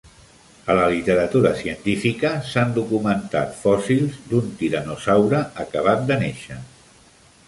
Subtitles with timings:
[0.73, 6.59] A la literatura científica s"han documentat fòssils d"un tiranosaure acabat de néixer.